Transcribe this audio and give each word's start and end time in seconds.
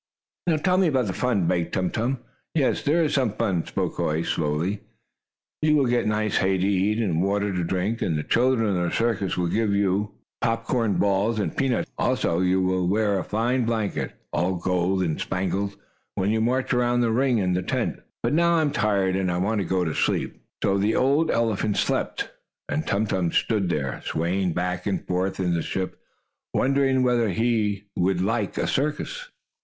"Now 0.47 0.57
tell 0.57 0.79
me 0.79 0.87
about 0.87 1.05
the 1.05 1.13
fun," 1.13 1.45
begged 1.45 1.75
Tum 1.75 1.91
Tum. 1.91 2.21
"Yes, 2.55 2.81
there 2.81 3.03
is 3.03 3.13
some 3.13 3.33
fun," 3.33 3.67
spoke 3.67 3.97
Hoy, 3.97 4.23
slowly. 4.23 4.81
"You 5.61 5.75
will 5.75 5.85
get 5.85 6.07
nice 6.07 6.37
hay 6.37 6.57
to 6.57 6.67
eat, 6.67 6.97
and 6.97 7.21
water 7.21 7.53
to 7.53 7.63
drink, 7.63 8.01
and 8.01 8.17
the 8.17 8.23
children 8.23 8.69
in 8.75 8.81
the 8.81 8.89
circus 8.91 9.37
will 9.37 9.45
give 9.45 9.75
you 9.75 10.09
popcorn 10.41 10.95
balls 10.95 11.37
and 11.39 11.55
peanuts 11.55 11.85
to 11.85 11.91
eat. 11.91 11.99
Also, 12.03 12.39
you 12.41 12.63
will 12.63 12.87
wear 12.87 13.19
a 13.19 13.23
fine 13.23 13.63
blanket, 13.63 14.13
all 14.33 14.55
gold 14.55 15.03
and 15.03 15.21
spangles, 15.21 15.77
when 16.15 16.31
you 16.31 16.41
march 16.41 16.73
around 16.73 17.01
the 17.01 17.11
ring 17.11 17.37
in 17.37 17.53
the 17.53 17.61
tent. 17.61 17.99
But 18.23 18.33
now 18.33 18.55
I 18.55 18.61
am 18.61 18.71
tired, 18.71 19.15
and 19.15 19.31
I 19.31 19.37
want 19.37 19.61
to 19.61 19.65
go 19.67 19.83
to 19.85 19.93
sleep." 19.93 20.35
So 20.63 20.79
the 20.79 20.95
old 20.95 21.29
elephant 21.29 21.77
slept, 21.77 22.31
and 22.67 22.87
Tum 22.87 23.05
Tum 23.05 23.31
stood 23.31 23.69
there, 23.69 24.01
swaying 24.03 24.53
backward 24.53 24.93
and 24.95 25.05
forward 25.07 25.39
in 25.39 25.53
the 25.53 25.61
ship, 25.61 26.01
wondering 26.55 27.03
whether 27.03 27.29
he 27.29 27.83
would 27.95 28.19
like 28.19 28.57
a 28.57 28.65
circus. 28.65 29.29